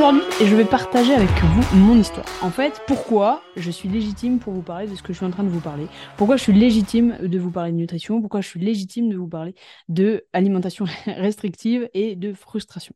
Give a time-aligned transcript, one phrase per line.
[0.00, 2.24] Aujourd'hui, je vais partager avec vous mon histoire.
[2.40, 5.30] En fait, pourquoi je suis légitime pour vous parler de ce que je suis en
[5.30, 5.88] train de vous parler?
[6.16, 8.18] Pourquoi je suis légitime de vous parler de nutrition?
[8.22, 9.54] Pourquoi je suis légitime de vous parler
[9.90, 12.94] de alimentation restrictive et de frustration?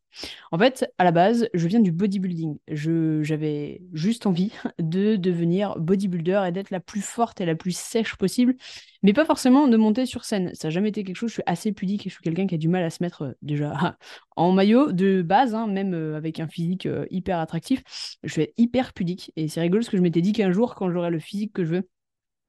[0.51, 2.57] En fait, à la base, je viens du bodybuilding.
[2.69, 8.17] J'avais juste envie de devenir bodybuilder et d'être la plus forte et la plus sèche
[8.17, 8.57] possible
[9.05, 10.51] mais pas forcément de monter sur scène.
[10.55, 12.55] Ça n'a jamais été quelque chose, je suis assez pudique et je suis quelqu'un qui
[12.55, 13.99] a du mal à se mettre euh, déjà
[14.37, 17.83] en maillot de base, hein, même euh, avec un physique euh, hyper attractif.
[18.23, 20.91] Je suis hyper pudique et c'est rigolo parce que je m'étais dit qu'un jour, quand
[20.91, 21.89] j'aurai le physique que je veux,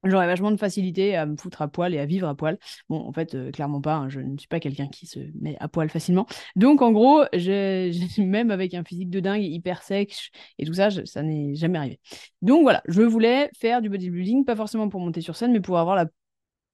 [0.04, 2.58] J'aurais vachement de facilité à me foutre à poil et à vivre à poil.
[2.88, 3.94] Bon, en fait, clairement pas.
[3.94, 6.26] Hein, je ne suis pas quelqu'un qui se met à poil facilement.
[6.54, 7.24] Donc, en gros,
[8.18, 12.00] même avec un physique de dingue, hyper sec et tout ça, ça n'est jamais arrivé.
[12.42, 15.78] Donc voilà, je voulais faire du bodybuilding, pas forcément pour monter sur scène, mais pour
[15.78, 16.06] avoir la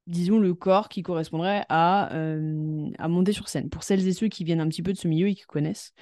[0.06, 3.70] disons, le corps qui correspondrait à, euh, à monter sur scène.
[3.70, 5.92] Pour celles et ceux qui viennent un petit peu de ce milieu et qui connaissent,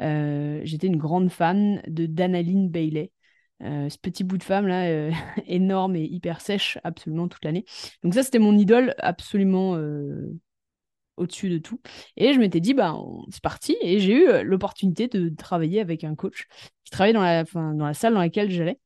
[0.00, 3.12] euh, j'étais une grande fan de Danaline Bailey.
[3.62, 5.10] Euh, ce petit bout de femme là,
[5.46, 7.64] énorme et hyper sèche absolument toute l'année.
[8.02, 9.76] Donc ça, c'était mon idole absolument
[11.16, 11.80] au-dessus de tout.
[12.16, 12.96] Et je m'étais dit, bah,
[13.30, 13.76] c'est parti.
[13.82, 16.46] Et j'ai eu l'opportunité de travailler avec un coach
[16.84, 18.78] qui travaillait dans la, dans la salle dans laquelle j'allais.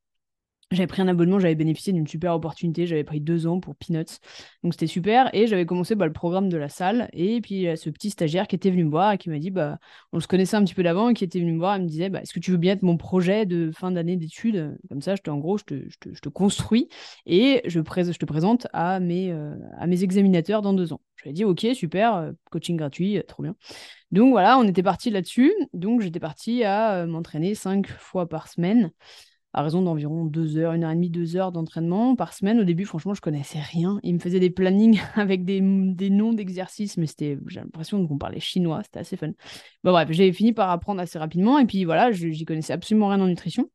[0.71, 4.19] J'avais pris un abonnement, j'avais bénéficié d'une super opportunité, j'avais pris deux ans pour Peanuts,
[4.63, 5.33] donc c'était super.
[5.35, 7.09] Et j'avais commencé bah, le programme de la salle.
[7.13, 9.31] Et puis il y a ce petit stagiaire qui était venu me voir et qui
[9.31, 9.79] m'a dit, bah,
[10.13, 11.87] on se connaissait un petit peu d'avant, et qui était venu me voir et me
[11.87, 14.77] disait, bah, est-ce que tu veux bien être mon projet de fin d'année d'études?
[14.89, 16.89] Comme ça, je te, en gros, je te, construis
[17.27, 21.01] et je, te présente à mes, euh, à mes examinateurs dans deux ans.
[21.27, 23.55] Ai dit, ok, super, euh, coaching gratuit, euh, trop bien.
[24.11, 25.55] Donc voilà, on était parti là-dessus.
[25.73, 28.91] Donc j'étais parti à m'entraîner cinq fois par semaine
[29.55, 32.59] à raison d'environ deux heures, une heure et demie, deux heures d'entraînement par semaine.
[32.61, 34.01] Au début, franchement, je connaissais rien.
[34.03, 38.19] Il me faisait des plannings avec des, des noms d'exercices, mais c'était, j'ai l'impression qu'on
[38.19, 39.31] parlait chinois, c'était assez fun.
[39.85, 43.21] Bon, bref, j'ai fini par apprendre assez rapidement, et puis voilà, j'y connaissais absolument rien
[43.21, 43.71] en nutrition.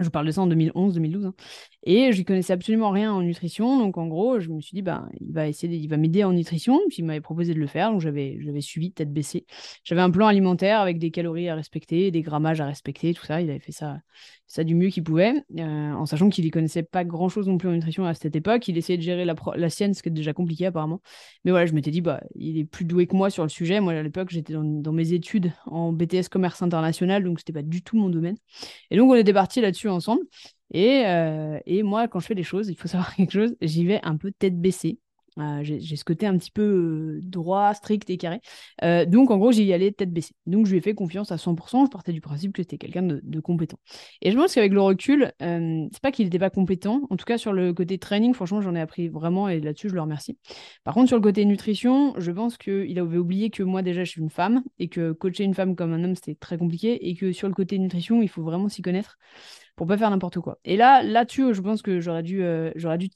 [0.00, 1.26] Je parle de ça en 2011-2012.
[1.26, 1.34] Hein.
[1.82, 3.78] Et je connaissais absolument rien en nutrition.
[3.78, 6.32] Donc, en gros, je me suis dit, bah, il va essayer, il va m'aider en
[6.32, 6.78] nutrition.
[6.88, 7.90] Puis, il m'avait proposé de le faire.
[7.90, 9.44] Donc, j'avais, j'avais suivi tête baissée.
[9.84, 13.40] J'avais un plan alimentaire avec des calories à respecter, des grammages à respecter, tout ça.
[13.40, 13.98] Il avait fait ça
[14.48, 17.68] ça du mieux qu'il pouvait, euh, en sachant qu'il ne connaissait pas grand-chose non plus
[17.68, 18.66] en nutrition à cette époque.
[18.66, 21.02] Il essayait de gérer la, sienne, ce qui est déjà compliqué apparemment.
[21.44, 23.80] Mais voilà, je m'étais dit, bah, il est plus doué que moi sur le sujet.
[23.80, 27.82] Moi, à l'époque, j'étais dans, mes études en BTS commerce international, donc c'était pas du
[27.82, 28.38] tout mon domaine.
[28.90, 30.22] Et donc, on était partis là-dessus ensemble.
[30.72, 33.84] Et, euh, et moi, quand je fais des choses, il faut savoir quelque chose, j'y
[33.84, 34.98] vais un peu tête baissée.
[35.38, 38.40] Euh, j'ai ce côté un petit peu euh, droit, strict et carré.
[38.82, 40.34] Euh, donc, en gros, j'y allais tête baissée.
[40.46, 41.86] Donc, je lui ai fait confiance à 100%.
[41.86, 43.78] Je partais du principe que c'était quelqu'un de, compétent.
[44.20, 47.02] Et je pense qu'avec le recul, c'est pas qu'il n'était pas compétent.
[47.10, 49.94] En tout cas, sur le côté training, franchement, j'en ai appris vraiment et là-dessus, je
[49.94, 50.38] le remercie.
[50.84, 54.10] Par contre, sur le côté nutrition, je pense qu'il avait oublié que moi, déjà, je
[54.10, 57.14] suis une femme et que coacher une femme comme un homme, c'était très compliqué et
[57.14, 59.18] que sur le côté nutrition, il faut vraiment s'y connaître
[59.78, 60.58] pour pas faire n'importe quoi.
[60.64, 62.42] Et là, là-dessus, je pense que j'aurais dû,
[62.98, 63.10] dû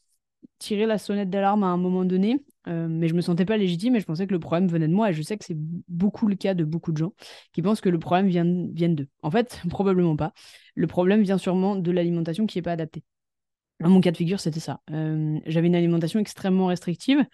[0.61, 3.97] tirer la sonnette d'alarme à un moment donné, euh, mais je me sentais pas légitime
[3.97, 5.11] et je pensais que le problème venait de moi.
[5.11, 7.15] Et je sais que c'est beaucoup le cas de beaucoup de gens
[7.53, 9.09] qui pensent que le problème vient, d'eux.
[9.23, 10.33] En fait, probablement pas.
[10.77, 13.03] Le problème vient sûrement de l'alimentation qui n'est pas adaptée.
[13.81, 14.81] Dans mon cas de figure, c'était ça.
[14.93, 17.27] Euh, j'avais une alimentation extrêmement restrictive,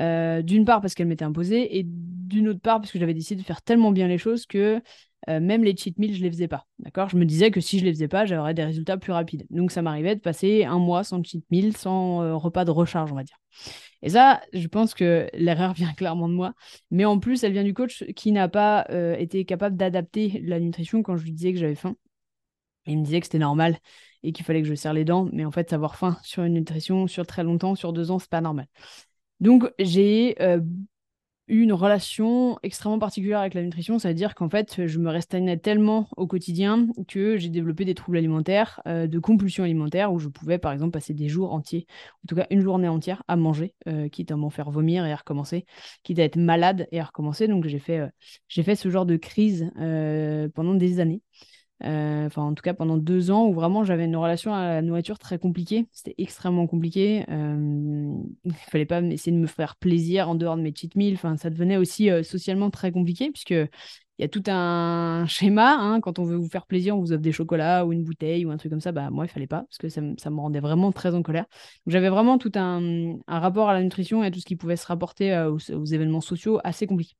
[0.00, 3.40] euh, d'une part parce qu'elle m'était imposée, et d'une autre part parce que j'avais décidé
[3.40, 4.82] de faire tellement bien les choses que
[5.28, 6.66] euh, même les cheat meals, je les faisais pas.
[6.78, 7.08] D'accord?
[7.08, 9.46] Je me disais que si je les faisais pas, j'aurais des résultats plus rapides.
[9.50, 13.12] Donc ça m'arrivait de passer un mois sans cheat meal, sans euh, repas de recharge,
[13.12, 13.38] on va dire.
[14.02, 16.54] Et ça, je pense que l'erreur vient clairement de moi.
[16.90, 20.60] Mais en plus, elle vient du coach qui n'a pas euh, été capable d'adapter la
[20.60, 21.96] nutrition quand je lui disais que j'avais faim.
[22.86, 23.78] il me disait que c'était normal
[24.22, 25.28] et qu'il fallait que je serre les dents.
[25.32, 28.30] Mais en fait, savoir faim sur une nutrition sur très longtemps, sur deux ans, c'est
[28.30, 28.66] pas normal.
[29.40, 30.36] Donc, j'ai
[31.46, 36.26] une relation extrêmement particulière avec la nutrition, c'est-à-dire qu'en fait, je me restreignais tellement au
[36.26, 40.72] quotidien que j'ai développé des troubles alimentaires, euh, de compulsions alimentaires, où je pouvais par
[40.72, 41.86] exemple passer des jours entiers,
[42.24, 45.12] en tout cas une journée entière, à manger, euh, quitte à m'en faire vomir et
[45.12, 45.66] à recommencer,
[46.02, 47.46] quitte à être malade et à recommencer.
[47.46, 48.08] Donc j'ai fait, euh,
[48.48, 49.70] j'ai fait ce genre de crise
[50.54, 51.20] pendant des années.
[51.84, 54.82] Euh, enfin, en tout cas, pendant deux ans où vraiment j'avais une relation à la
[54.82, 55.86] nourriture très compliquée.
[55.92, 57.24] C'était extrêmement compliqué.
[57.28, 58.14] Euh,
[58.44, 61.14] il fallait pas essayer de me faire plaisir en dehors de mes cheat meals.
[61.14, 63.68] Enfin, ça devenait aussi euh, socialement très compliqué puisque il
[64.22, 65.76] y a tout un schéma.
[65.78, 66.00] Hein.
[66.00, 68.50] quand on veut vous faire plaisir, on vous offre des chocolats ou une bouteille ou
[68.50, 68.92] un truc comme ça.
[68.92, 71.46] Bah, moi, il fallait pas parce que ça, me rendait vraiment très en colère.
[71.86, 74.86] J'avais vraiment tout un, rapport à la nutrition et à tout ce qui pouvait se
[74.86, 77.14] rapporter aux, aux événements sociaux assez compliqué.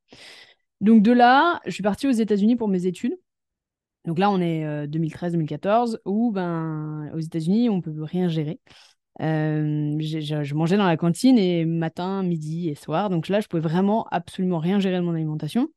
[0.81, 3.17] Donc de là, je suis partie aux États-Unis pour mes études.
[4.05, 8.61] Donc là, on est 2013-2014, où ben, aux États-Unis, on ne peut rien gérer.
[9.19, 13.09] je, je, mangeais dans la cantine et matin, midi et soir.
[13.11, 15.69] Donc là, je pouvais vraiment absolument rien gérer de mon alimentation.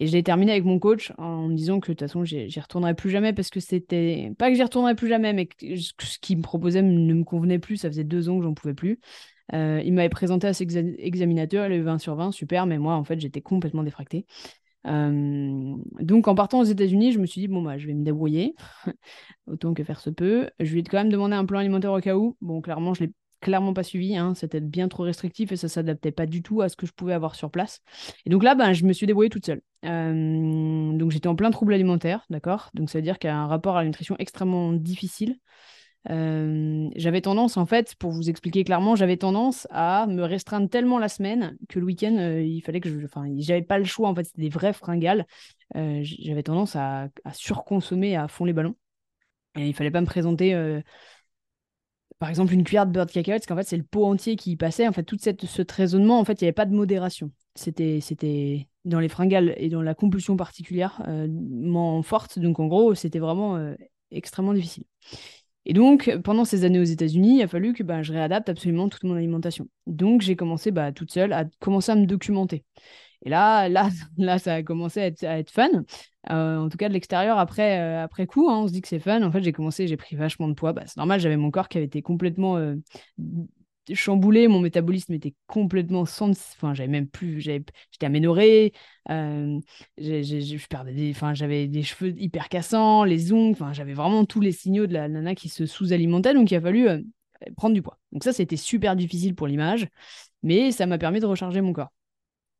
[0.00, 2.94] Et j'ai terminé avec mon coach en me disant que de toute façon, j'y retournerai
[2.94, 4.32] plus jamais parce que c'était.
[4.38, 7.60] Pas que j'y retournerai plus jamais, mais que ce qu'il me proposait ne me convenait
[7.60, 7.76] plus.
[7.76, 8.98] Ça faisait deux ans que j'en pouvais plus.
[9.52, 10.66] Euh, il m'avait présenté à ses
[10.98, 14.26] examinateurs, il avait 20 sur 20, super, mais moi, en fait, j'étais complètement défractée.
[14.86, 18.04] Euh, donc, en partant aux États-Unis, je me suis dit, bon, bah, je vais me
[18.04, 18.54] débrouiller,
[19.46, 20.50] autant que faire se peut.
[20.60, 22.36] Je lui ai quand même demandé un plan alimentaire au cas où.
[22.40, 24.16] Bon, clairement, je l'ai clairement pas suivi.
[24.16, 24.34] Hein.
[24.34, 27.12] C'était bien trop restrictif et ça s'adaptait pas du tout à ce que je pouvais
[27.12, 27.82] avoir sur place.
[28.26, 29.60] Et donc là, ben, je me suis débrouillée toute seule.
[29.84, 32.70] Euh, donc j'étais en plein trouble alimentaire, d'accord?
[32.74, 35.36] Donc ça veut dire qu'il y a un rapport à la nutrition extrêmement difficile.
[36.10, 40.98] Euh, j'avais tendance, en fait, pour vous expliquer clairement, j'avais tendance à me restreindre tellement
[40.98, 43.04] la semaine que le week-end, euh, il fallait que je.
[43.04, 45.26] Enfin, j'avais pas le choix, en fait, c'était des vrais fringales.
[45.74, 48.76] j'avais tendance à, surconsommer à fond les ballons.
[49.56, 50.52] Et il fallait pas me présenter
[52.18, 54.36] par exemple, une cuillère de beurre de cacahuète, parce qu'en fait, c'est le pot entier
[54.36, 54.88] qui y passait.
[54.88, 57.30] En fait, tout cette, ce raisonnement, en fait, il n'y avait pas de modération.
[57.54, 62.38] C'était, c'était dans les fringales et dans la compulsion particulièrement forte.
[62.38, 63.74] Donc, en gros, c'était vraiment euh,
[64.10, 64.84] extrêmement difficile.
[65.66, 68.88] Et donc, pendant ces années aux États-Unis, il a fallu que bah, je réadapte absolument
[68.88, 69.66] toute mon alimentation.
[69.86, 72.64] Donc, j'ai commencé bah, toute seule à commencer à me documenter.
[73.24, 73.88] Et là, là,
[74.18, 75.70] là, ça a commencé à être, fun.
[76.30, 78.88] Euh, en tout cas, de l'extérieur, après, euh, après coup, hein, on se dit que
[78.88, 79.22] c'est fun.
[79.22, 80.72] En fait, j'ai commencé, j'ai pris vachement de poids.
[80.72, 82.76] Bah, c'est normal, j'avais mon corps qui avait été complètement euh,
[83.92, 84.48] chamboulé.
[84.48, 86.30] Mon métabolisme était complètement sans.
[86.30, 87.40] Enfin, j'avais même plus.
[87.40, 88.72] J'étais aménorée.
[89.08, 93.52] je perdais Enfin, j'avais des cheveux hyper cassants, les ongles.
[93.52, 96.34] Enfin, j'avais vraiment tous les signaux de la nana qui se sous-alimentait.
[96.34, 96.88] Donc, il a fallu
[97.56, 97.98] prendre du poids.
[98.12, 99.88] Donc, ça, c'était super difficile pour l'image.
[100.42, 101.92] Mais ça m'a permis de recharger mon corps.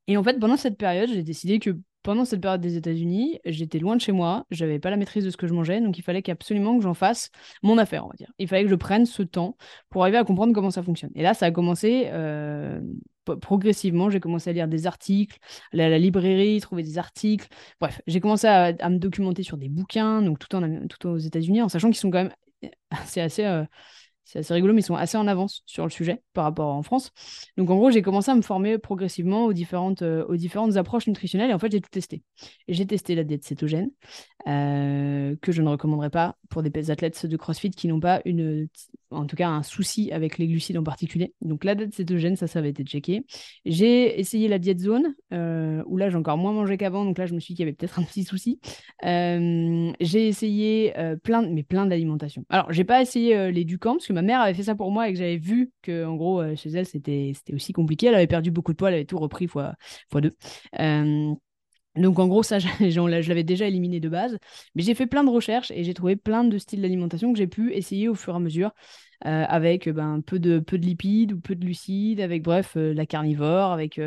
[0.07, 3.79] Et en fait, pendant cette période, j'ai décidé que pendant cette période des États-Unis, j'étais
[3.79, 6.03] loin de chez moi, j'avais pas la maîtrise de ce que je mangeais, donc il
[6.03, 7.31] fallait qu'absolument que j'en fasse
[7.63, 8.31] mon affaire, on va dire.
[8.39, 9.57] Il fallait que je prenne ce temps
[9.89, 11.11] pour arriver à comprendre comment ça fonctionne.
[11.15, 12.79] Et là, ça a commencé euh,
[13.41, 14.11] progressivement.
[14.11, 15.39] J'ai commencé à lire des articles,
[15.73, 17.49] aller à la librairie, trouver des articles.
[17.81, 21.63] Bref, j'ai commencé à, me documenter sur des bouquins, donc tout, en, tout aux États-Unis,
[21.63, 22.33] en sachant qu'ils sont quand même
[23.07, 23.65] c'est assez euh,
[24.25, 26.83] c'est assez rigolo, mais ils sont assez en avance sur le sujet par rapport en
[26.83, 27.11] France.
[27.57, 31.07] Donc en gros, j'ai commencé à me former progressivement aux différentes, euh, aux différentes approches
[31.07, 32.23] nutritionnelles et en fait, j'ai tout testé.
[32.67, 33.91] J'ai testé la diète cétogène,
[34.49, 38.69] euh, que je ne recommanderais pas pour des athlètes de CrossFit qui n'ont pas une,
[39.11, 41.35] en tout cas un souci avec les glucides en particulier.
[41.43, 43.27] Donc la diète cétogène, ça, ça avait été checké.
[43.67, 47.27] J'ai essayé la diète zone, euh, où là, j'ai encore moins mangé qu'avant, donc là,
[47.27, 48.59] je me suis dit qu'il y avait peut-être un petit souci.
[49.03, 52.45] j'ai essayé plein, mais plein d'alimentation.
[52.49, 55.09] Alors, j'ai pas essayé les Ducamp, parce que ma mère avait fait ça pour moi
[55.09, 58.07] et que j'avais vu que, en gros, euh, chez elle, c'était aussi compliqué.
[58.07, 59.75] Elle avait perdu beaucoup de poids, elle avait tout repris fois,
[60.11, 60.33] fois deux.
[60.81, 61.35] Euh,
[61.97, 64.39] donc en gros, ça, je, je l'avais déjà éliminé de base.
[64.75, 67.47] Mais j'ai fait plein de recherches et j'ai trouvé plein de styles d'alimentation que j'ai
[67.47, 68.73] pu essayer au fur et à mesure.
[69.27, 73.07] Euh, avec ben, peu, de, peu de lipides ou peu de glucides, avec bref, la
[73.07, 73.99] carnivore, avec...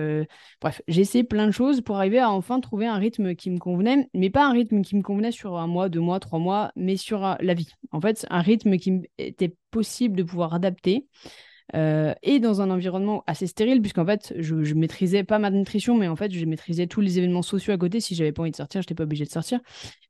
[0.62, 3.58] bref, j'ai essayé plein de choses pour arriver à enfin trouver un rythme qui me
[3.58, 6.72] convenait, mais pas un rythme qui me convenait sur un mois, deux mois, trois mois,
[6.76, 7.74] mais sur la vie.
[7.92, 11.08] En fait, un rythme qui était possible de pouvoir adapter
[11.76, 16.08] euh, et dans un environnement assez stérile, puisqu'en fait, je, maîtrisais pas ma nutrition, mais
[16.08, 18.00] en fait, je maîtrisais tous les événements sociaux à côté.
[18.00, 19.60] Si j'avais pas envie de sortir, je n'étais pas obligée de sortir,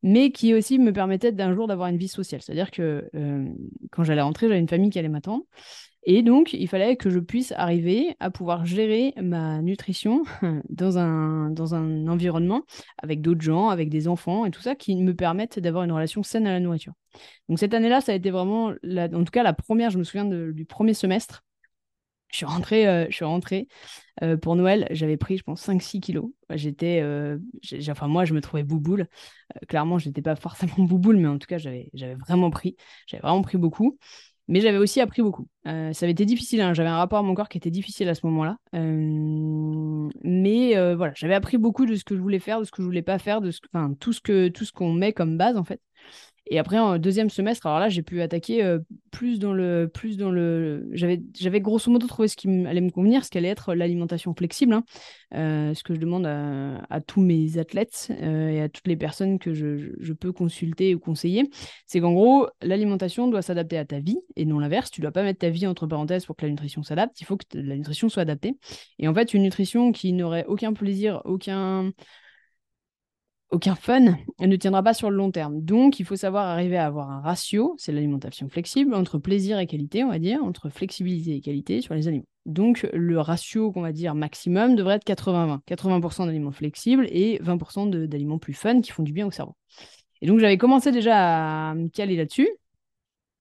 [0.03, 2.41] mais qui aussi me permettait d'un jour d'avoir une vie sociale.
[2.41, 3.47] C'est-à-dire que euh,
[3.91, 5.43] quand j'allais rentrer, j'avais une famille qui allait m'attendre.
[6.09, 10.23] Et donc, il fallait que je puisse arriver à pouvoir gérer ma nutrition
[10.69, 12.63] dans un, dans un environnement
[12.97, 16.23] avec d'autres gens, avec des enfants et tout ça, qui me permettent d'avoir une relation
[16.23, 16.93] saine à la nourriture.
[17.49, 20.23] Donc cette année-là, ça a été vraiment, en tout cas la première, je me souviens
[20.23, 21.43] du premier semestre,
[22.29, 23.67] je suis rentrée, euh, je suis
[24.23, 26.31] euh, pour Noël, j'avais pris, je pense, 5-6 kilos.
[26.49, 27.37] J'étais, euh,
[27.89, 29.07] enfin, moi, je me trouvais bouboule.
[29.67, 31.89] clairement, je n'étais pas forcément bouboule, mais en tout cas, j'avais
[32.27, 32.75] vraiment pris.
[33.07, 33.97] J'avais vraiment pris beaucoup.
[34.47, 35.47] Mais j'avais aussi appris beaucoup.
[35.65, 36.73] ça avait été difficile, hein.
[36.73, 38.57] j'avais un rapport à mon corps qui était difficile à ce moment-là.
[40.23, 42.87] mais voilà, j'avais appris beaucoup de ce que je voulais faire, de ce que je
[42.87, 45.81] voulais pas faire, de ce, enfin, tout ce qu'on met comme base en fait.
[46.49, 48.79] Et après, en deuxième semestre, alors là, j'ai pu attaquer euh,
[49.11, 49.89] plus dans le.
[49.93, 50.87] Plus dans le...
[50.93, 54.73] J'avais, grosso modo trouvé ce qui allait me convenir, ce qui allait être l'alimentation flexible.
[54.73, 54.83] Hein.
[55.33, 59.39] Euh, ce que je demande à, tous mes athlètes euh, et à toutes les personnes
[59.39, 61.49] que je, je peux consulter ou conseiller,
[61.85, 64.91] c'est qu'en gros, l'alimentation doit s'adapter à ta vie et non l'inverse.
[64.91, 67.19] Tu dois pas mettre ta vie entre parenthèses pour que la nutrition s'adapte.
[67.21, 68.57] Il faut que la nutrition soit adaptée.
[68.99, 71.91] Et en fait, une nutrition qui n'aurait aucun plaisir, aucun
[73.49, 75.61] aucun fun ne tiendra pas sur le long terme.
[75.61, 79.67] Donc, il faut savoir arriver à avoir un ratio, c'est l'alimentation flexible, entre plaisir et
[79.67, 82.27] qualité, on va dire, entre flexibilité et qualité sur les aliments.
[82.45, 85.59] Donc, le ratio qu'on va dire maximum devrait être 80-20.
[85.65, 89.55] 80%, d'aliments flexibles et 20% d'aliments plus fun qui font du bien au cerveau.
[90.21, 92.49] Et donc, j'avais commencé déjà à me caler là-dessus,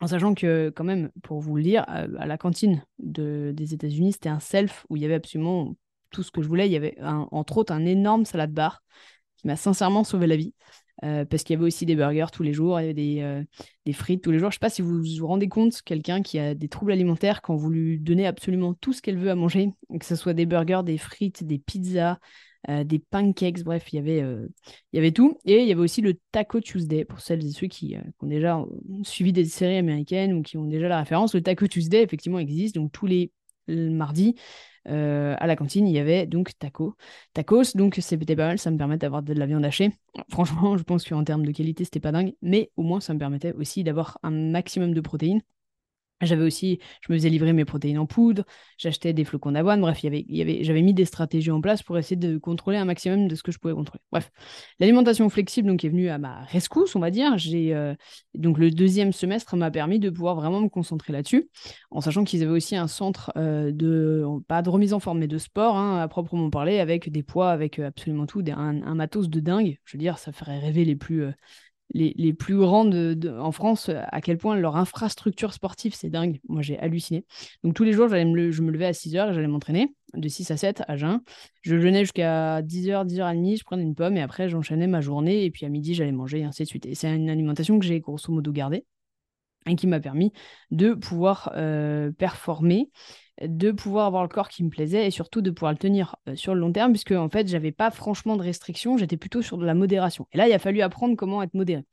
[0.00, 4.28] en sachant que, quand même, pour vous le dire, à la cantine des États-Unis, c'était
[4.28, 5.75] un self où il y avait absolument
[6.10, 6.68] tout ce que je voulais.
[6.68, 8.82] Il y avait, entre autres, un énorme salade bar
[9.37, 10.55] qui m'a sincèrement sauvé la vie.
[11.05, 14.31] Euh, parce qu'il y avait aussi des burgers tous les jours, euh, des frites tous
[14.31, 14.50] les jours.
[14.50, 17.43] Je ne sais pas si vous vous rendez compte, quelqu'un qui a des troubles alimentaires,
[17.43, 20.47] quand vous lui donnez absolument tout ce qu'elle veut à manger, que ce soit des
[20.47, 22.19] burgers, des frites, des pizzas,
[22.71, 24.25] euh, des pancakes, bref, il y, avait,
[24.95, 25.38] y avait tout.
[25.45, 28.64] Et il y avait aussi le Taco Tuesday, pour celles et ceux qui, ont déjà
[29.02, 31.35] suivi des séries américaines ou qui ont déjà la référence.
[31.35, 32.75] Le Taco Tuesday, effectivement, existe.
[32.75, 33.31] Donc tous les
[33.69, 34.35] mardis,
[34.88, 36.95] euh, à la cantine, il y avait donc taco.
[37.33, 39.90] Tacos, donc c'était pas mal, ça me permet d'avoir de la viande hachée.
[40.31, 43.19] Franchement, je pense qu'en termes de qualité, c'était pas dingue, mais au moins ça me
[43.19, 45.43] permettait aussi d'avoir un maximum de protéines.
[46.23, 48.44] J'avais aussi, je me faisais livrer mes protéines en poudre,
[48.78, 52.16] j'achetais des flocons d'avoine, bref, y avait, j'avais mis des stratégies en place pour essayer
[52.16, 54.00] de contrôler un maximum de ce que je pouvais contrôler.
[54.11, 54.30] Bref,
[54.80, 57.37] l'alimentation flexible donc est venue à ma rescousse, on va dire.
[57.37, 57.94] J'ai euh,
[58.35, 61.50] donc le deuxième semestre m'a permis de pouvoir vraiment me concentrer là-dessus,
[61.90, 65.28] en sachant qu'ils avaient aussi un centre euh, de pas de remise en forme, mais
[65.28, 69.28] de sport hein, à proprement parler, avec des poids, avec euh, absolument tout, un, matos
[69.28, 69.78] de dingue.
[69.85, 71.26] Je veux dire, ça ferait rêver les plus
[71.95, 76.40] les, plus grandes en France, à quel point leur infrastructure sportive, c'est dingue.
[76.49, 77.25] Moi, j'ai halluciné.
[77.62, 80.28] Donc, tous les jours, me je me levais à 6 h et j'allais m'entraîner, de
[80.28, 81.21] 6 à 7 à jeun.
[81.62, 85.45] Je jeûnais jusqu'à 10h, 10h30, je prenais une pomme et après, j'enchaînais ma journée.
[85.45, 86.87] Et puis, à midi, j'allais manger et ainsi de suite.
[86.87, 88.85] Et c'est une alimentation que j'ai grosso modo gardée
[89.66, 90.32] et qui m'a permis
[90.70, 92.90] de pouvoir euh, performer
[93.42, 96.37] de pouvoir avoir le corps qui me plaisait et surtout de pouvoir le tenir euh,
[96.37, 99.58] sur le long terme, puisque en fait, j'avais pas franchement de restrictions, j'étais plutôt sur
[99.58, 100.26] de la modération.
[100.32, 101.85] Et là, il a fallu apprendre comment être modéré.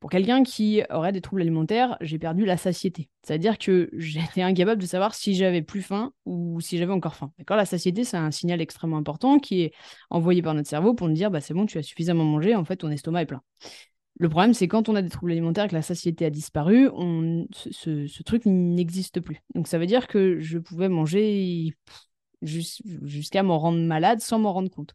[0.00, 3.10] Pour quelqu'un qui aurait des troubles alimentaires, j'ai perdu la satiété.
[3.24, 7.32] C'est-à-dire que j'étais incapable de savoir si j'avais plus faim ou si j'avais encore faim.
[7.36, 9.72] D'accord La satiété, c'est un signal extrêmement important qui est
[10.08, 12.64] envoyé par notre cerveau pour nous dire bah, c'est bon, tu as suffisamment mangé, en
[12.64, 13.42] fait, ton estomac est plein.
[14.18, 16.88] Le problème, c'est quand on a des troubles alimentaires et que la satiété a disparu,
[17.52, 19.42] ce, truc n'existe plus.
[19.54, 21.72] Donc ça veut dire que je pouvais manger
[22.42, 24.94] jusqu'à m'en rendre malade sans m'en rendre compte.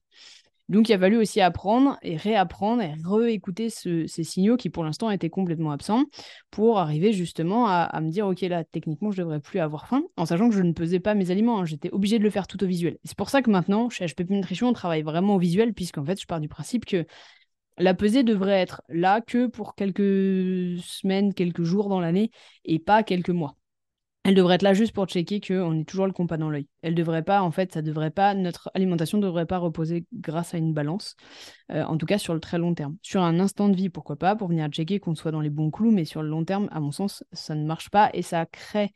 [0.69, 5.11] Donc il a fallu aussi apprendre et réapprendre et réécouter ces signaux qui pour l'instant
[5.11, 6.05] étaient complètement absents
[6.51, 10.25] pour arriver justement à, me dire ok là techniquement je devrais plus avoir faim en
[10.25, 11.65] sachant que je ne pesais pas mes aliments, hein.
[11.65, 12.97] j'étais obligé de le faire tout au visuel.
[13.03, 16.19] C'est pour ça que maintenant chez HPP Nutrition on travaille vraiment au visuel puisqu'en fait
[16.19, 17.05] je pars du principe que
[17.77, 22.31] la pesée devrait être là que pour quelques semaines, quelques jours dans l'année
[22.65, 23.55] et pas quelques mois.
[24.25, 26.67] Elle devrait être là juste pour checker qu'on est toujours le compas dans l'œil.
[26.81, 30.53] Elle devrait pas, en fait, ça devrait pas, notre alimentation ne devrait pas reposer grâce
[30.53, 31.17] à une balance,
[31.71, 32.95] euh, en tout cas sur le très long terme.
[33.01, 35.71] Sur un instant de vie, pourquoi pas, pour venir checker qu'on soit dans les bons
[35.71, 38.45] clous, mais sur le long terme, à mon sens, ça ne marche pas et ça
[38.45, 38.93] crée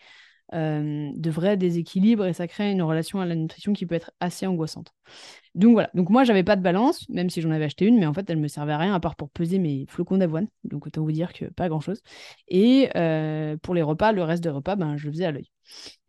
[0.53, 4.11] euh, de vrais déséquilibres et ça crée une relation à la nutrition qui peut être
[4.19, 4.93] assez angoissante.
[5.55, 8.05] Donc voilà, donc moi j'avais pas de balance, même si j'en avais acheté une, mais
[8.05, 10.87] en fait elle me servait à rien à part pour peser mes flocons d'avoine, donc
[10.87, 12.01] autant vous dire que pas grand chose.
[12.47, 15.49] Et euh, pour les repas, le reste des repas, ben, je le faisais à l'œil.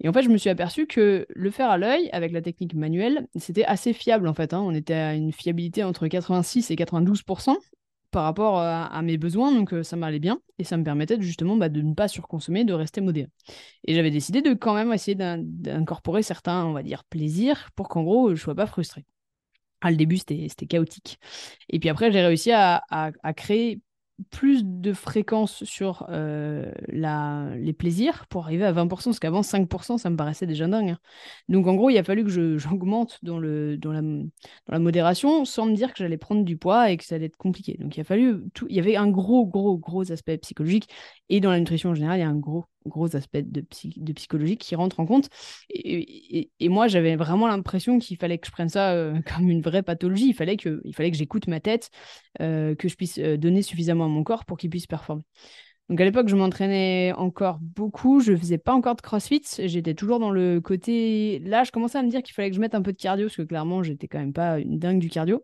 [0.01, 2.75] Et en fait je me suis aperçu que le faire à l'œil avec la technique
[2.75, 4.55] manuelle, c'était assez fiable en fait.
[4.55, 4.61] Hein.
[4.61, 7.23] On était à une fiabilité entre 86 et 92
[8.11, 11.69] par rapport à, mes besoins, donc ça m'allait bien et ça me permettait justement bah,
[11.69, 13.29] de ne pas surconsommer, de rester modéré.
[13.85, 18.03] Et j'avais décidé de quand même essayer d'incorporer certains, on va dire, plaisirs pour qu'en
[18.03, 19.05] gros je ne sois pas frustré.
[19.81, 21.21] À le début, c'était chaotique.
[21.69, 22.83] Et puis après, j'ai réussi à,
[23.37, 23.81] créer
[24.31, 29.99] plus de fréquence sur euh, la, les plaisirs pour arriver à 20%, parce qu'avant 5%,
[29.99, 30.91] ça me paraissait déjà dingue.
[30.91, 30.99] Hein.
[31.49, 34.31] Donc en gros, il a fallu que j'augmente dans, dans, la, dans
[34.69, 37.37] la modération sans me dire que j'allais prendre du poids et que ça allait être
[37.37, 37.77] compliqué.
[37.79, 40.89] Donc il a fallu tout, il y avait un gros, gros, gros aspect psychologique
[41.29, 43.63] et dans la nutrition en général, il y a un gros, gros aspect de,
[44.13, 45.29] psychologie qui rentre en compte.
[45.71, 49.83] Et, moi, j'avais vraiment l'impression qu'il fallait que je prenne ça euh, comme une vraie
[49.83, 50.29] pathologie.
[50.29, 51.91] Il fallait que, que j'écoute ma tête,
[52.41, 55.23] euh, que je puisse euh, donner suffisamment à mon corps pour qu'il puisse performer.
[55.89, 58.21] Donc à l'époque, je m'entraînais encore beaucoup.
[58.21, 59.43] Je faisais pas encore de crossfit.
[59.59, 61.39] J'étais toujours dans le côté.
[61.41, 63.27] Là, je commençais à me dire qu'il fallait que je mette un peu de cardio
[63.27, 65.43] parce que clairement, j'étais quand même pas une dingue du cardio.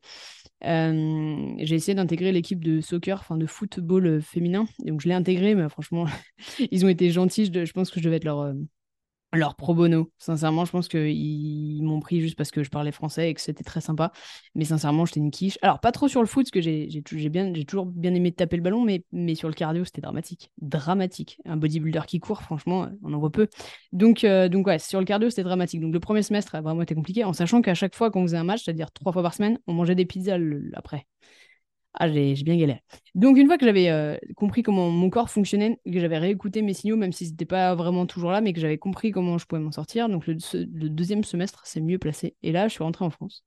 [0.65, 4.67] Euh, j'ai essayé d'intégrer l'équipe de soccer, enfin de football féminin.
[4.81, 6.07] Donc je l'ai intégré, mais franchement,
[6.71, 7.47] ils ont été gentils.
[7.47, 8.55] Je, je, pense que je devais être leur,
[9.35, 13.31] alors, pro bono, sincèrement, je pense qu'ils m'ont pris juste parce que je parlais français
[13.31, 14.12] et que c'était très sympa.
[14.55, 15.59] Mais sincèrement, j'étais une quiche.
[15.61, 18.85] Alors, pas trop sur le foot, parce que j'ai toujours bien aimé taper le ballon,
[18.85, 20.53] mais, sur le cardio, c'était dramatique.
[20.59, 21.41] Dramatique.
[21.47, 23.49] Un bodybuilder qui court, franchement, on en voit peu.
[23.91, 25.81] Donc, euh, ouais, sur le cardio, c'était dramatique.
[25.81, 28.37] Donc, le premier semestre a vraiment été compliqué, en sachant qu'à chaque fois qu'on faisait
[28.37, 30.38] un match, c'est-à-dire trois fois par semaine, on mangeait des pizzas
[30.75, 31.09] après.
[31.97, 32.83] Ah, j'ai bien galéré.
[33.15, 36.75] Donc, une fois que j'avais euh, compris comment mon corps fonctionnait, que j'avais réécouté mes
[36.75, 39.61] signaux, même si c'était pas vraiment toujours là, mais que j'avais compris comment je pouvais
[39.61, 40.35] m'en sortir, donc le,
[40.89, 42.35] deuxième semestre c'est mieux placé.
[42.43, 43.45] Et là, je suis rentrée en France.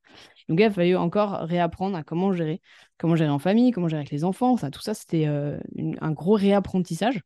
[0.48, 2.62] Donc, il a fallu encore réapprendre à comment gérer,
[2.98, 4.56] comment gérer en famille, comment gérer avec les enfants.
[4.56, 5.60] Tout ça, c'était euh,
[6.00, 7.20] un gros réapprentissage.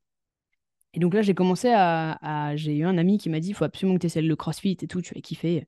[0.94, 3.63] Et donc là, j'ai commencé à, J'ai eu un ami qui m'a dit il faut
[3.63, 5.68] absolument que tu essaies le crossfit et tout, tu vas kiffer.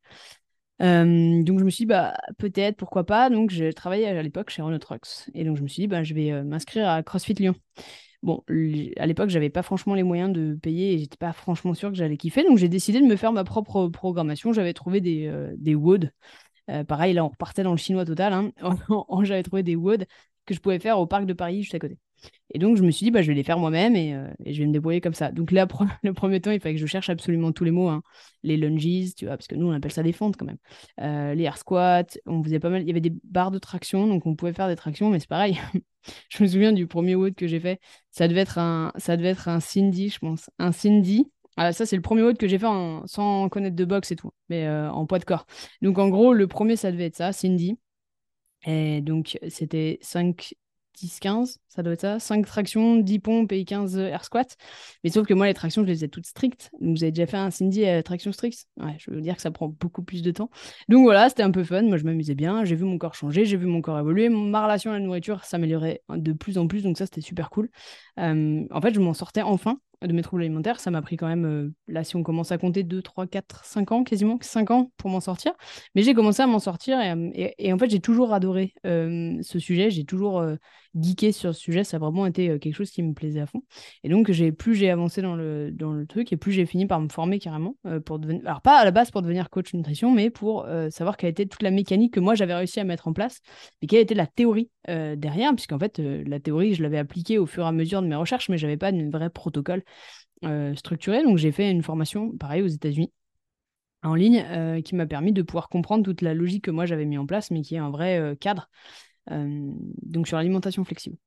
[0.83, 3.29] Euh, donc je me suis dit, bah, peut-être, pourquoi pas.
[3.29, 5.29] Donc j'ai travaillé à l'époque chez Renault Trucks.
[5.33, 7.55] Et donc je me suis dit, bah, je vais euh, m'inscrire à CrossFit Lyon.
[8.21, 8.43] Bon,
[8.97, 11.95] à l'époque, j'avais pas franchement les moyens de payer et j'étais pas franchement sûr que
[11.95, 12.43] j'allais kiffer.
[12.43, 14.53] Donc j'ai décidé de me faire ma propre programmation.
[14.53, 16.11] J'avais trouvé des, euh, des WOD.
[16.87, 18.33] pareil, là, on repartait dans le chinois total.
[18.33, 18.51] Hein.
[19.23, 20.05] j'avais trouvé des WOD
[20.45, 21.97] que je pouvais faire au parc de Paris juste à côté.
[22.53, 24.59] Et donc, je me suis dit, bah, je vais les faire moi-même et, euh, je
[24.59, 25.31] vais me débrouiller comme ça.
[25.31, 25.67] Donc là,
[26.03, 27.89] le premier temps, il fallait que je cherche absolument tous les mots.
[27.89, 28.03] Hein.
[28.43, 30.57] Les lunges, tu vois, parce que nous, on appelle ça des fentes quand même.
[31.01, 32.81] Euh, les air squats, on faisait pas mal.
[32.83, 35.29] Il y avait des barres de traction, donc on pouvait faire des tractions, mais c'est
[35.29, 35.59] pareil.
[36.29, 37.79] je me souviens du premier WOD que j'ai fait.
[38.11, 40.49] Ça devait être un, ça devait être un Cindy, je pense.
[40.59, 41.31] Un Cindy.
[41.57, 42.67] Ah, ça, c'est le premier WOD que j'ai fait
[43.05, 45.45] sans connaître de boxe et tout, mais euh, en poids de corps.
[45.81, 47.77] Donc, en gros, le premier, ça devait être ça, Cindy.
[48.65, 50.55] Et donc, c'était 5
[50.95, 52.19] 10, 15, ça doit être ça.
[52.19, 54.43] 5 tractions, 10 pompes et 15 air squats.
[55.03, 56.69] Mais sauf que moi, les tractions, je les faisais toutes strictes.
[56.79, 58.67] Vous avez déjà fait un Cindy à traction stricte?
[58.77, 60.51] Ouais, je veux dire que ça prend beaucoup plus de temps.
[60.87, 61.81] Donc voilà, c'était un peu fun.
[61.81, 62.63] Moi, je m'amusais bien.
[62.63, 64.29] J'ai vu mon corps changer, j'ai vu mon corps évoluer.
[64.29, 66.83] Ma relation à la nourriture s'améliorait de plus en plus.
[66.83, 67.69] Donc ça, c'était super cool.
[68.19, 70.79] Euh, en fait, je m'en sortais enfin de mes troubles alimentaires.
[70.79, 73.65] Ça m'a pris quand même, euh, là, si on commence à compter 2, 3, 4,
[73.65, 75.53] 5 ans, quasiment 5 ans pour m'en sortir.
[75.95, 79.59] Mais j'ai commencé à m'en sortir et, euh, en fait, j'ai toujours adoré euh, ce
[79.59, 79.89] sujet.
[79.89, 80.45] J'ai toujours
[80.99, 81.83] geeké sur ce sujet.
[81.83, 83.63] Ça a vraiment été quelque chose qui me plaisait à fond.
[84.03, 86.99] Et donc, plus j'ai avancé dans le, dans le truc et plus j'ai fini par
[87.01, 88.41] me former carrément pour devenir.
[88.45, 91.63] Alors, pas à la base pour devenir coach nutrition, mais pour savoir quelle était toute
[91.63, 93.39] la mécanique que moi j'avais réussi à mettre en place
[93.81, 97.63] et quelle était la théorie derrière, puisqu'en fait, la théorie, je l'avais appliquée au fur
[97.63, 99.83] et à mesure de mes recherches, mais j'avais pas de vrai protocole
[100.45, 101.23] euh, structuré.
[101.23, 103.11] Donc j'ai fait une formation, pareil, aux États-Unis
[104.03, 107.05] en ligne euh, qui m'a permis de pouvoir comprendre toute la logique que moi j'avais
[107.05, 108.69] mis en place, mais qui est un vrai euh, cadre,
[109.29, 111.17] donc sur l'alimentation flexible.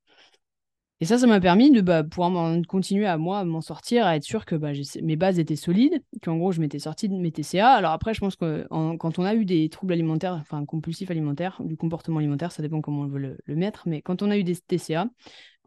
[0.99, 4.23] Et ça, ça m'a permis de bah, pouvoir continuer à moi m'en sortir, à être
[4.23, 4.71] sûr que bah,
[5.03, 7.69] mes bases étaient solides, qu'en gros je m'étais sorti de mes TCA.
[7.69, 11.61] Alors après, je pense que quand on a eu des troubles alimentaires, enfin compulsifs alimentaires,
[11.63, 14.43] du comportement alimentaire, ça dépend comment on veut le mettre, mais quand on a eu
[14.43, 15.07] des TCA,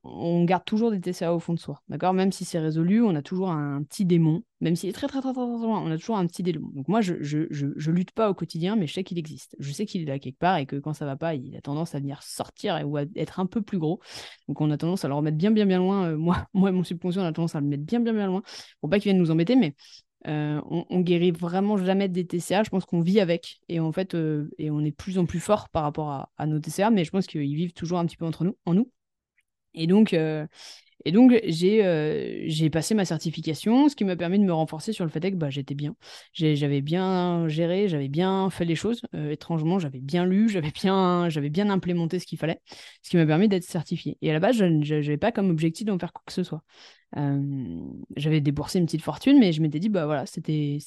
[0.02, 2.14] on garde toujours des TCA au fond de soi, d'accord?
[2.14, 5.20] Même si c'est résolu, on a toujours un petit démon, même s'il est très, très,
[5.20, 6.68] très, très, loin, on a toujours un petit démon.
[6.74, 9.56] Donc moi, je, je, lutte pas au quotidien, mais je sais qu'il existe.
[9.58, 11.60] Je sais qu'il est là quelque part et que quand ça va pas, il a
[11.60, 14.00] tendance à venir sortir ou à être un peu plus gros.
[14.48, 16.06] Donc on a tendance à le remettre bien, bien, bien loin.
[16.06, 18.26] Euh, moi, moi et mon subconscient, on a tendance à le mettre bien, bien, bien
[18.26, 18.42] loin
[18.80, 19.74] pour pas qu'il vienne nous embêter, mais
[20.26, 22.62] euh, on, guérit vraiment jamais des TCA.
[22.62, 25.26] Je pense qu'on vit avec et en fait, euh, et on est de plus en
[25.26, 28.06] plus fort par rapport à, à nos TCA, mais je pense qu'ils vivent toujours un
[28.06, 28.90] petit peu entre nous, en nous.
[29.74, 30.46] Et donc, euh,
[31.04, 35.04] et donc j'ai euh, passé ma certification, ce qui m'a permis de me renforcer sur
[35.04, 35.94] le fait que bah, j'étais bien.
[36.32, 39.00] J'avais bien géré, j'avais bien fait les choses.
[39.14, 42.60] Euh, étrangement, j'avais bien lu, j'avais bien, bien implémenté ce qu'il fallait,
[43.02, 44.18] ce qui m'a permis d'être certifié.
[44.20, 46.62] Et à la base, je n'avais pas comme objectif d'en faire quoi que ce soit.
[48.16, 50.78] j'avais déboursé une petite fortune, mais je m'étais dit, bah voilà, c'était,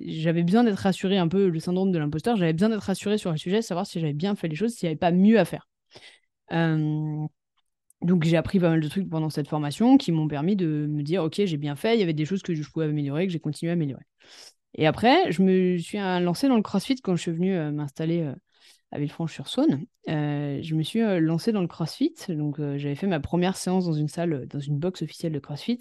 [0.00, 3.30] j'avais besoin d'être rassuré un peu, le syndrome de l'imposteur, j'avais besoin d'être rassuré sur
[3.30, 5.44] le sujet, savoir si j'avais bien fait les choses, s'il n'y avait pas mieux à
[5.44, 5.68] faire.
[8.02, 11.02] Donc j'ai appris pas mal de trucs pendant cette formation qui m'ont permis de me
[11.02, 13.32] dire ok j'ai bien fait, il y avait des choses que je pouvais améliorer, que
[13.32, 14.04] j'ai continué à améliorer.
[14.74, 18.22] Et après je me suis lancé dans le CrossFit quand je suis venu euh, m'installer
[18.22, 18.34] euh,
[18.92, 19.84] à Villefranche-sur-Saône.
[20.08, 23.92] Euh, je me suis lancé dans le CrossFit, donc j'avais fait ma première séance dans
[23.92, 25.78] une salle, dans une box officielle de CrossFit,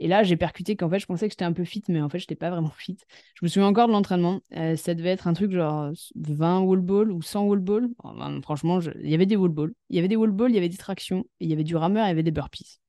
[0.00, 2.08] et là, j'ai percuté qu'en fait, je pensais que j'étais un peu fit, mais en
[2.08, 2.96] fait, je n'étais pas vraiment fit.
[3.34, 4.40] Je me souviens encore de l'entraînement.
[4.56, 7.88] Euh, ça devait être un truc genre 20 wall ball ou 100 wall ball.
[8.02, 9.74] Ben, franchement, il y avait des wall ball.
[9.90, 11.76] Il y avait des wall ball, il y avait des tractions, il y avait du
[11.76, 12.80] rameur, il y avait des burpees.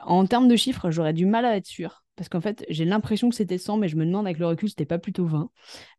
[0.00, 2.04] En termes de chiffres, j'aurais du mal à être sûr.
[2.18, 4.68] Parce qu'en fait, j'ai l'impression que c'était 100, mais je me demande avec le recul,
[4.68, 5.50] c'était pas plutôt 20.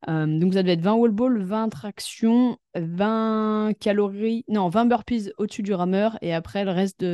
[0.10, 5.32] Euh, donc ça devait être 20 wall ball, 20 tractions, 20 calories, non, 20 burpees
[5.38, 7.06] au-dessus du rameur, et après le reste,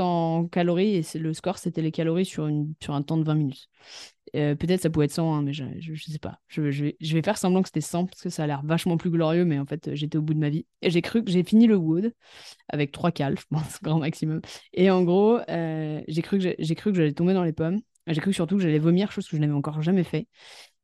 [0.00, 3.68] en, calories, et le score, c'était les calories sur un temps de 20 minutes.
[4.36, 6.40] Euh, peut-être ça pouvait être 100, hein, mais je, ne sais pas.
[6.48, 8.96] Je, vais, je, vais, faire semblant que c'était 100 parce que ça a l'air vachement
[8.96, 10.66] plus glorieux, mais en fait, j'étais au bout de ma vie.
[10.82, 12.12] Et j'ai cru que j'ai fini le wood
[12.68, 14.40] avec 3 cales, je pense, grand maximum.
[14.72, 17.80] Et en gros, euh, j'ai cru que j'allais tomber dans les pommes.
[18.06, 20.26] J'ai cru surtout que j'allais vomir, chose que je n'avais encore jamais fait.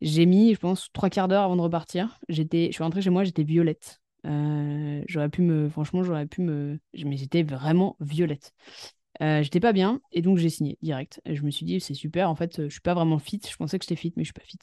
[0.00, 2.18] J'ai mis, je pense, trois quarts d'heure avant de repartir.
[2.28, 4.00] J'étais, je suis rentrée chez moi, j'étais violette.
[4.26, 8.52] Euh, j'aurais pu me, franchement, j'aurais pu me, mais j'étais vraiment violette.
[9.22, 11.20] Euh, j'étais pas bien et donc j'ai signé direct.
[11.26, 12.30] Je me suis dit c'est super.
[12.30, 13.40] En fait, je suis pas vraiment fit.
[13.48, 14.58] Je pensais que j'étais fit, mais je suis pas fit.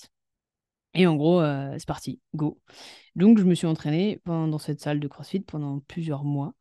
[0.95, 1.41] Et en gros,
[1.77, 2.59] c'est parti, go.
[3.15, 6.53] Donc, je me suis entraînée dans cette salle de CrossFit pendant plusieurs mois.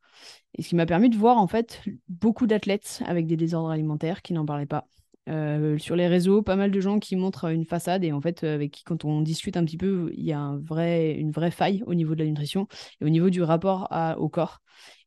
[0.54, 4.22] Et ce qui m'a permis de voir en fait beaucoup d'athlètes avec des désordres alimentaires
[4.22, 4.86] qui n'en parlaient pas.
[5.28, 8.42] Euh, sur les réseaux, pas mal de gens qui montrent une façade et en fait,
[8.42, 11.94] avec qui, quand on discute un petit peu, il y a une vraie faille au
[11.94, 12.66] niveau de la nutrition
[13.00, 14.60] et au niveau du rapport au corps.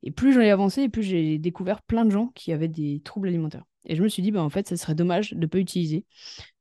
[0.03, 3.01] Et plus j'en ai avancé, et plus j'ai découvert plein de gens qui avaient des
[3.03, 3.65] troubles alimentaires.
[3.85, 6.05] Et je me suis dit, bah, en fait, ça serait dommage de ne pas utiliser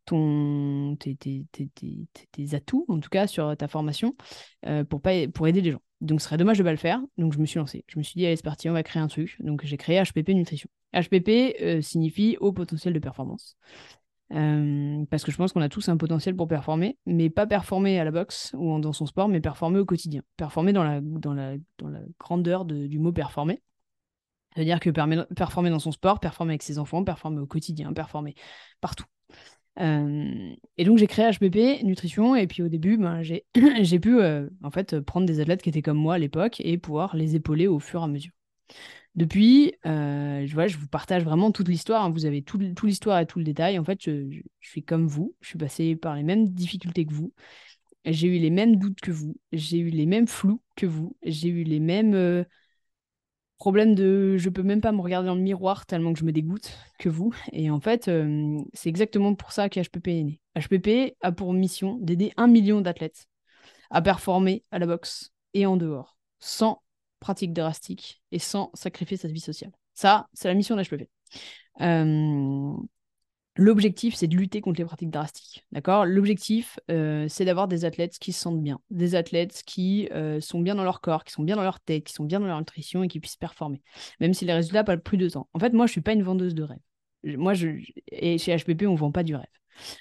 [0.06, 0.96] tes,
[2.52, 4.14] atouts, en tout cas sur ta formation,
[4.66, 5.00] euh, pour,
[5.32, 5.82] pour aider les gens.
[6.00, 7.00] Donc ce serait dommage de ne pas le faire.
[7.16, 7.84] Donc je me suis lancé.
[7.86, 9.36] Je me suis dit, allez, c'est parti, on va créer un truc.
[9.40, 10.68] Donc j'ai créé HPP Nutrition.
[10.94, 13.56] HPP euh, signifie haut potentiel de performance.
[14.32, 18.00] Euh, parce que je pense qu'on a tous un potentiel pour performer, mais pas performer
[18.00, 20.22] à la boxe ou dans son sport, mais performer au quotidien.
[20.36, 21.00] Performer dans la,
[22.18, 23.62] grandeur du mot performer.
[24.54, 28.34] C'est-à-dire que performer dans son sport, performer avec ses enfants, performer au quotidien, performer
[28.80, 29.04] partout.
[29.80, 33.44] Euh, et donc j'ai créé HPP Nutrition et puis au début ben, j'ai
[34.00, 37.34] pu en fait prendre des athlètes qui étaient comme moi à l'époque et pouvoir les
[37.34, 38.30] épauler au fur et à mesure.
[39.14, 42.04] Depuis, euh, je, vous partage vraiment toute l'histoire.
[42.04, 42.10] Hein.
[42.10, 43.78] Vous avez tout, l'histoire et tout le détail.
[43.78, 45.34] En fait, je, suis comme vous.
[45.40, 47.32] Je suis passé par les mêmes difficultés que vous.
[48.04, 49.36] J'ai eu les mêmes doutes que vous.
[49.52, 51.16] J'ai eu les mêmes flous que vous.
[51.22, 52.44] J'ai eu les mêmes
[53.64, 56.32] problème de je peux même pas me regarder dans le miroir tellement que je me
[56.32, 57.34] dégoûte que vous.
[57.52, 60.40] Et en fait, euh, c'est exactement pour ça qu'HPP est né.
[60.54, 63.26] HPP a pour mission d'aider un million d'athlètes
[63.88, 66.82] à performer à la boxe et en dehors, sans
[67.24, 69.72] pratique drastique et sans sacrifier sa vie sociale.
[69.94, 71.08] Ça, c'est la mission d'HPP.
[71.80, 72.76] Euh,
[73.56, 75.64] L'objectif, c'est de lutter contre les pratiques drastiques.
[75.72, 76.04] D'accord?
[76.04, 80.60] L'objectif, euh, c'est d'avoir des athlètes qui se sentent bien, des athlètes qui euh, sont
[80.60, 82.58] bien dans leur corps, qui sont bien dans leur tête, qui sont bien dans leur
[82.58, 83.80] nutrition et qui puissent performer,
[84.20, 85.48] même si les résultats pas plus de temps.
[85.54, 86.80] En fait, moi, je suis pas une vendeuse de rêve.
[87.22, 87.68] Moi, je,
[88.10, 89.46] et chez HPP, on vend pas du rêve.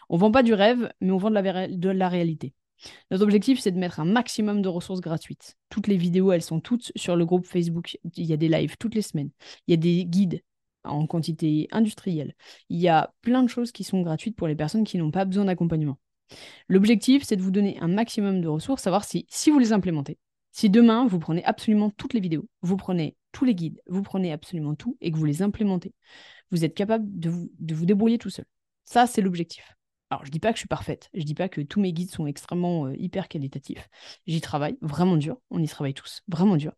[0.09, 2.53] On vend pas du rêve, mais on vend de de la réalité.
[3.11, 5.55] Notre objectif, c'est de mettre un maximum de ressources gratuites.
[5.69, 7.97] Toutes les vidéos, elles sont toutes sur le groupe Facebook.
[8.15, 9.29] Il y a des lives toutes les semaines.
[9.67, 10.41] Il y a des guides
[10.83, 12.35] en quantité industrielle.
[12.69, 15.25] Il y a plein de choses qui sont gratuites pour les personnes qui n'ont pas
[15.25, 15.97] besoin d'accompagnement.
[16.67, 20.17] L'objectif, c'est de vous donner un maximum de ressources, savoir si, si vous les implémentez,
[20.51, 24.31] si demain, vous prenez absolument toutes les vidéos, vous prenez tous les guides, vous prenez
[24.31, 25.93] absolument tout et que vous les implémentez,
[26.51, 28.45] vous êtes capable de vous, de vous débrouiller tout seul.
[28.85, 29.75] Ça, c'est l'objectif.
[30.13, 32.11] Alors, je dis pas que je suis parfaite, je dis pas que tous mes guides
[32.11, 33.89] sont extrêmement euh, hyper qualitatifs.
[34.27, 36.71] J'y travaille vraiment dur, on y travaille tous, vraiment dur.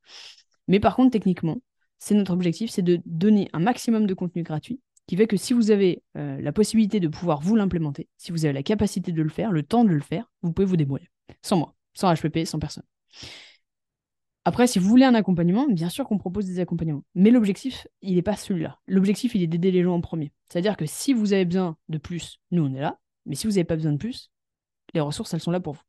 [0.70, 1.58] Mais par contre, techniquement,
[2.00, 5.52] c'est notre objectif, c'est de donner un maximum de contenu gratuit qui fait que si
[5.52, 9.22] vous avez euh, la possibilité de pouvoir vous l'implémenter, si vous avez la capacité de
[9.22, 11.10] le faire, le temps de le faire, vous pouvez vous débrouiller.
[11.42, 12.86] Sans moi, sans HPP, sans personne.
[14.46, 17.04] Après, si vous voulez un accompagnement, bien sûr qu'on propose des accompagnements.
[17.16, 18.80] Mais l'objectif, il n'est pas celui-là.
[18.88, 20.32] L'objectif, il est d'aider les gens en premier.
[20.48, 22.98] C'est-à-dire que si vous avez besoin de plus, nous, on est là.
[23.26, 24.32] Mais si vous n'avez pas besoin de plus,
[24.94, 25.82] les ressources, elles sont là pour vous.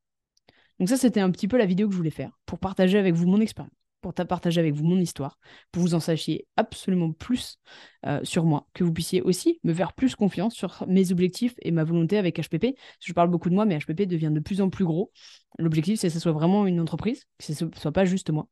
[0.78, 3.14] Donc ça, c'était un petit peu la vidéo que je voulais faire, pour partager avec
[3.14, 5.38] vous mon expérience pour partager avec vous mon histoire,
[5.72, 7.58] pour vous en sachiez absolument plus
[8.06, 11.70] euh, sur moi, que vous puissiez aussi me faire plus confiance sur mes objectifs et
[11.70, 12.76] ma volonté avec HPP.
[13.00, 15.10] Je parle beaucoup de moi, mais HPP devient de plus en plus gros.
[15.58, 18.48] L'objectif, c'est que ce soit vraiment une entreprise, que ce ne soit pas juste moi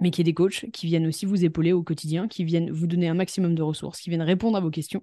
[0.00, 2.70] mais qu'il y ait des coachs qui viennent aussi vous épauler au quotidien, qui viennent
[2.70, 5.02] vous donner un maximum de ressources, qui viennent répondre à vos questions.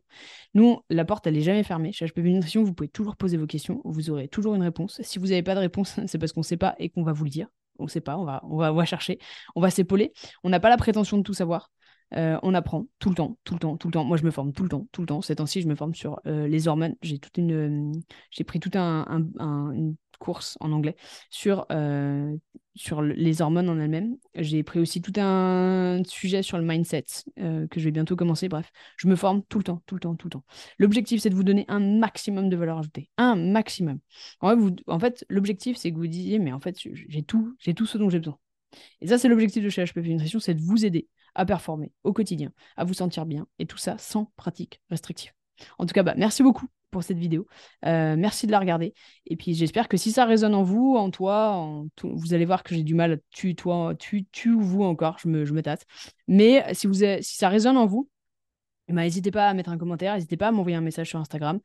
[0.53, 1.91] Nous, la porte, elle n'est jamais fermée.
[1.91, 5.01] Chez HPP Nutrition, vous pouvez toujours poser vos questions, vous aurez toujours une réponse.
[5.01, 7.13] Si vous n'avez pas de réponse, c'est parce qu'on ne sait pas et qu'on va
[7.13, 9.19] vous le dire on ne sait pas, on va, on va, chercher,
[9.55, 10.13] on va s'épauler.
[10.43, 11.71] On n'a pas la prétention de tout savoir.
[12.13, 14.05] Euh, on apprend tout le temps, tout le temps, tout le temps.
[14.05, 15.21] Moi, je me forme tout le temps, tout le temps.
[15.21, 16.95] Ces temps-ci, je me forme sur euh, les hormones.
[17.01, 17.91] J'ai une,
[18.31, 19.23] j'ai pris tout un,
[20.17, 20.95] course en anglais
[21.29, 22.35] sur, euh,
[22.75, 24.17] sur les hormones en elles-mêmes.
[24.35, 27.05] J'ai pris aussi tout un sujet sur le mindset
[27.39, 28.49] euh, que je vais bientôt commencer.
[28.49, 30.43] Bref, je me forme tout le temps, tout le temps, tout le temps.
[30.79, 33.09] L'objectif, c'est de vous donner un maximum de valeur ajoutée.
[33.17, 33.99] Un maximum.
[34.41, 37.97] En fait, l'objectif, c'est que vous disiez, mais en fait, j'ai tout, j'ai tout ce
[37.97, 38.37] dont j'ai besoin.
[39.01, 42.13] Et ça, c'est l'objectif de chez HPP Nutrition, c'est de vous aider à performer au
[42.13, 45.31] quotidien, à vous sentir bien, et tout ça sans pratique restrictive.
[45.77, 47.45] En tout cas, bah, merci beaucoup pour cette vidéo.
[47.85, 48.93] Euh, merci de la regarder.
[49.27, 52.73] Et puis j'espère que si ça résonne en vous, en toi, vous allez voir que
[52.73, 55.61] j'ai du mal à tu, toi, tu, tu ou vous encore, je me, je me
[55.61, 55.85] tâte.
[56.29, 58.07] Mais si, vous si ça résonne en vous,
[58.87, 61.19] eh ben, n'hésitez pas à mettre un commentaire, n'hésitez pas à m'envoyer un message sur
[61.19, 61.59] Instagram,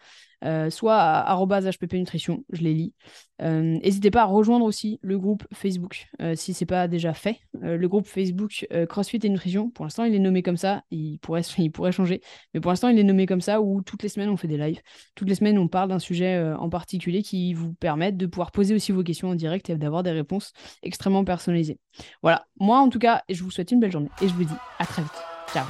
[0.44, 2.94] euh, soit à HPP Nutrition, je les lis.
[3.42, 7.12] Euh, n'hésitez pas à rejoindre aussi le groupe Facebook, euh, si ce n'est pas déjà
[7.12, 7.40] fait.
[7.60, 11.42] le groupe Facebook CrossFit et Nutrition, pour l'instant il est nommé comme ça, il pourrait,
[11.58, 12.22] il pourrait changer,
[12.54, 14.58] mais pour l'instant il est nommé comme ça, où toutes les semaines on fait des
[14.58, 14.80] lives.
[15.14, 18.74] Toutes les semaines on parle d'un sujet en particulier qui vous permettent de pouvoir poser
[18.74, 20.52] aussi vos questions en direct et d'avoir des réponses
[20.82, 21.78] extrêmement personnalisées.
[22.22, 24.54] Voilà, moi en tout cas, je vous souhaite une belle journée et je vous dis
[24.78, 25.12] à très vite.
[25.52, 25.64] Ciao